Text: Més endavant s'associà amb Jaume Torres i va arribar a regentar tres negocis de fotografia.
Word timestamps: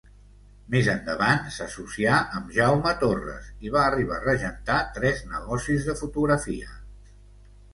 Més 0.75 0.87
endavant 0.93 1.43
s'associà 1.57 2.15
amb 2.39 2.49
Jaume 2.55 2.93
Torres 3.03 3.51
i 3.67 3.75
va 3.77 3.83
arribar 3.91 4.17
a 4.17 4.25
regentar 4.27 4.79
tres 4.97 5.23
negocis 5.35 5.87
de 5.91 5.97
fotografia. 6.01 6.75